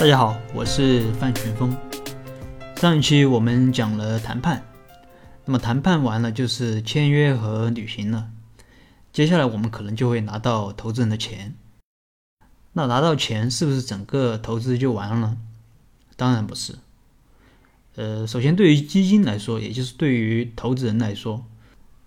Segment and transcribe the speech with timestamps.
[0.00, 1.76] 大家好，我是范全峰。
[2.76, 4.64] 上一期我们讲了谈判，
[5.44, 8.30] 那么谈判完了就是签约和履行了。
[9.12, 11.54] 接下来我们可能就会拿到投资人的钱。
[12.72, 15.36] 那拿到钱是不是整个投资就完了呢？
[16.16, 16.76] 当然不是。
[17.96, 21.44] 呃，首先对于基金来说，也就是对于投资人来说，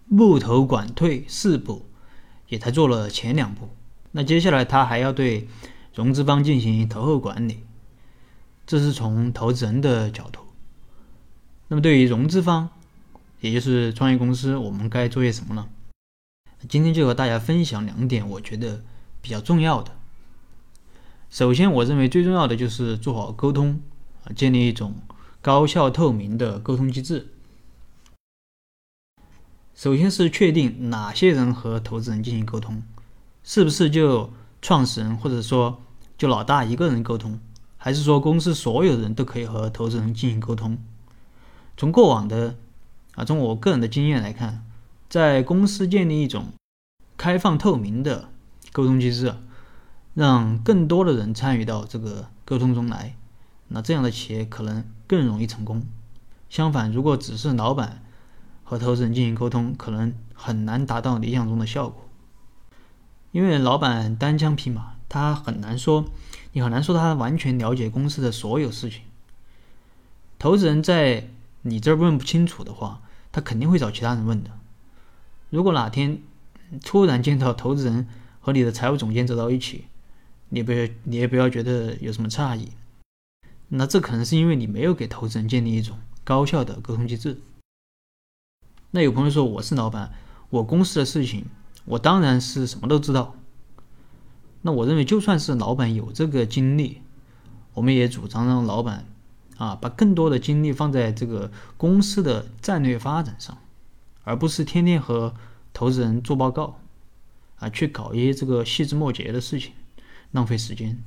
[0.08, 1.86] 募投管退四步
[2.48, 3.70] 也才做了前两步。
[4.14, 5.48] 那接下来他还要对
[5.94, 7.60] 融资方进行投后管理。
[8.66, 10.42] 这是从投资人的角度。
[11.68, 12.70] 那么，对于融资方，
[13.42, 15.68] 也就是创业公司，我们该做些什么呢？
[16.70, 18.82] 今天就和大家分享两点，我觉得
[19.22, 19.92] 比较重要的。
[21.30, 23.82] 首先，我认为最重要的就是做好沟通
[24.24, 24.96] 啊，建立一种
[25.42, 27.28] 高效透明的沟通机制。
[29.76, 32.84] 首先是确定哪些人和投资人进行沟通，
[33.44, 35.82] 是不是就创始人或者说
[36.18, 37.40] 就老大一个人沟通？
[37.86, 40.78] 还是说，公司所有人都可以和投资人进行沟通？
[41.76, 42.56] 从过往的
[43.16, 44.64] 啊，从我个人的经验来看，
[45.10, 46.54] 在公司建立一种
[47.18, 48.30] 开放透明的
[48.72, 49.36] 沟通机制，
[50.14, 53.18] 让更多的人参与到这个沟通中来，
[53.68, 55.84] 那这样的企业可能更容易成功。
[56.50, 58.02] 相反，如果只是老板
[58.64, 62.08] 和投资人进行沟通，可能很难达到理想中的效果，
[63.32, 66.06] 因为老板单枪匹马，他很难说。
[66.54, 69.02] 你很难说他完全了解公司的所有事情。
[70.40, 71.30] 投资人在
[71.62, 73.00] 你这儿问不清楚的话，
[73.32, 74.50] 他肯定会找其他人问的。
[75.52, 76.20] 如果哪天
[76.84, 78.08] 突然见到投资人
[78.40, 79.86] 和你的财务总监走到一起，
[80.50, 82.72] 你不要你也不要觉得有什么诧异。
[83.70, 87.40] 那这可能是因为你没有给投资人建立一种高效的沟通机制。
[88.90, 90.12] 那有朋友说我是老板，
[90.50, 91.46] 我公司的事情
[91.86, 93.36] 我当然是什么都知道。
[94.66, 97.02] 那我认为，就算是老板有这个精力，
[97.74, 99.06] 我们也主张让老板
[99.58, 103.58] 啊，把更多的精力放在这个公司的战略发展上，
[104.24, 105.36] 而不是天天和
[105.74, 106.80] 投资人做报告，
[107.58, 109.74] 啊，去搞一些这个细枝末节的事情，
[110.32, 110.98] 浪费时间。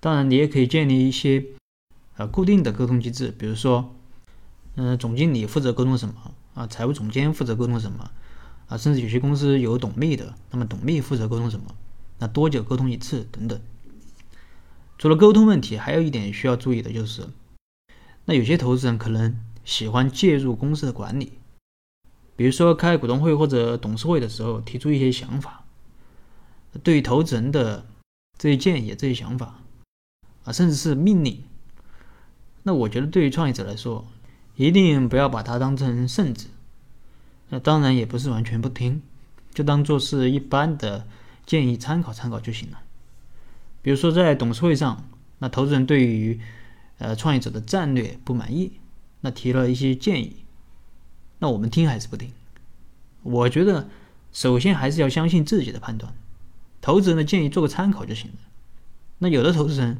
[0.00, 1.44] 当然，你也可以建立一些
[2.16, 3.94] 呃固定的沟通机制，比如说，
[4.74, 8.10] 嗯，总经理负责沟通什么啊，财务总监负责沟通什么。
[8.68, 11.74] 啊，甚至有些公司有董秘的，那么董秘负责沟通什么？
[12.18, 13.26] 那多久沟通一次？
[13.32, 13.60] 等等。
[14.98, 17.28] 除了沟通问题，还有一点需要注意的就是，
[18.24, 21.34] 那有些投资人可能喜欢介入公司的管理，
[22.36, 25.64] 比如说开股东会或者董事会的时候提出一些想法，
[26.82, 27.86] 对于投资人的
[28.36, 29.60] 这些建议、这些想法
[30.44, 31.42] 啊，甚至是命令。
[32.64, 34.04] 那我觉得对于创业者来说，
[34.56, 36.48] 一定不要把它当成圣旨。
[37.50, 39.02] 那当然也不是完全不听，
[39.54, 41.06] 就当做是一般的
[41.46, 42.78] 建议参考参考就行了。
[43.80, 46.38] 比如说在董事会上，那投资人对于
[46.98, 48.72] 呃创业者的战略不满意，
[49.20, 50.44] 那提了一些建议，
[51.38, 52.30] 那我们听还是不听？
[53.22, 53.88] 我觉得
[54.32, 56.12] 首先还是要相信自己的判断，
[56.80, 58.36] 投资人的建议做个参考就行了。
[59.18, 59.98] 那有的投资人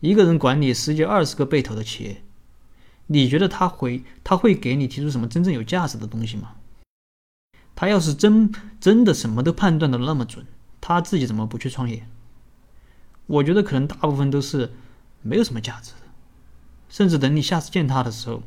[0.00, 2.22] 一个人管理十几二十个被投的企业。
[3.08, 6.56] 你觉得他会他会给你提出什么真正有价值的东西吗？
[7.74, 10.46] 他要是真真的什么都判断的那么准，
[10.80, 12.08] 他自己怎么不去创业？
[13.26, 14.72] 我觉得可能大部分都是
[15.22, 16.06] 没有什么价值的，
[16.88, 18.42] 甚至等你下次见他的时候，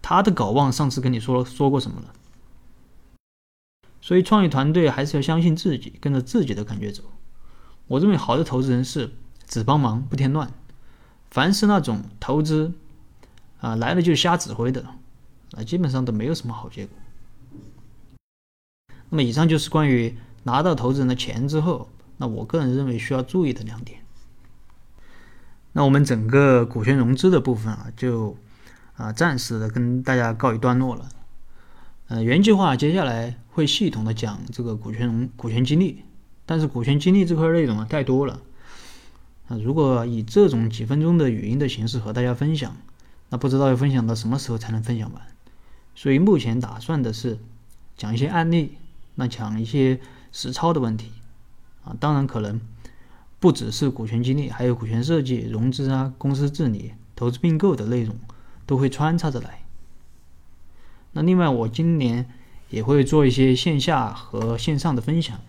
[0.00, 2.12] 他都搞忘上次跟你说说过什么了。
[4.00, 7.04] 所以创业团队还是要相信自己，跟着自己的感觉走。
[7.86, 9.12] 我认为好的投资人是
[9.46, 10.52] 只帮忙不添乱，
[11.30, 12.72] 凡是那种投资。
[13.60, 14.82] 啊，来了就瞎指挥的，
[15.52, 16.96] 啊，基本上都没有什么好结果。
[19.10, 24.00] 那么，以上就是关于拿到投资人的钱之后，那我个人认为需要注意的两点。
[25.72, 28.36] 那我们整个股权融资的部分啊，就
[28.96, 31.08] 啊暂时的跟大家告一段落了。
[32.08, 36.02] 呃，原计划接下来会系统的讲这个股权融股权激励，
[36.46, 38.40] 但是股权激励这块内容啊太多了，
[39.48, 42.74] 啊，如果以这种几分钟的语音的形式和大家分享。
[43.30, 45.22] 那不知道要分享到什么时候才能分享完，
[45.94, 47.38] 所以目前打算的是
[47.96, 48.76] 讲一些案例，
[49.14, 50.00] 那讲一些
[50.32, 51.12] 实操的问题，
[51.84, 52.60] 啊，当然可能
[53.38, 58.16] 不只是股权激励，还有股权设计、融资啊、公司治理、投资并购的内容
[58.66, 59.60] 都会穿插着来。
[61.12, 62.28] 那另外，我今年
[62.70, 65.40] 也会做一些线下和线上的分享。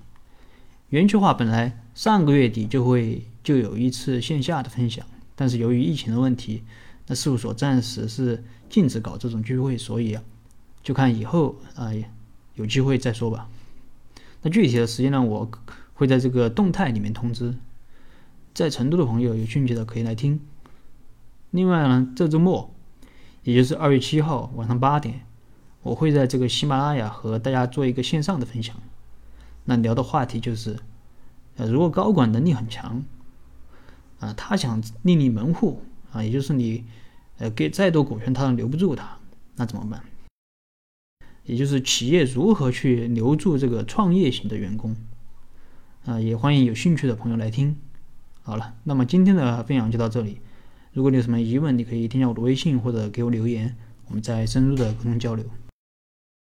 [0.89, 5.03] 园区化本来上个月底就会就有一次线下的分享，
[5.35, 6.63] 但是由于疫情的问题。
[7.11, 10.17] 那事务所暂时是禁止搞这种聚会，所以，
[10.81, 11.91] 就看以后啊
[12.55, 13.49] 有机会再说吧。
[14.41, 15.51] 那具体的时间呢，我
[15.93, 17.53] 会在这个动态里面通知。
[18.53, 20.39] 在成都的朋友有兴趣的可以来听。
[21.49, 22.73] 另外呢，这周末，
[23.43, 25.25] 也就是二月七号晚上八点，
[25.81, 28.73] 我会在这个喜马拉雅和大家做一个线上的分享。
[29.65, 30.79] 那聊的话题就是，
[31.57, 33.03] 呃，如果高管能力很强，
[34.21, 35.81] 啊，他想另立门户，
[36.11, 36.83] 啊，也就是你，
[37.37, 39.17] 呃，给再多股权他都留不住他，
[39.55, 40.03] 那怎么办？
[41.43, 44.95] 也就是企业如何去留住这个创业型的员工？
[46.05, 47.75] 啊，也欢迎有兴趣的朋友来听。
[48.43, 50.39] 好了，那么今天的分享就到这里。
[50.93, 53.75] 如果你有什么疑问，你可以添加我的微信或者给我留言，
[54.07, 55.45] 我们再深入的沟通交流。